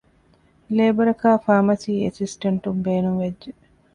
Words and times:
ލޭބަރަކާއި 0.75 1.39
ފާމަސީ 1.45 1.91
އެސިސްޓެންޓުން 2.03 2.81
ބޭނުންވެއްޖެ 2.85 3.49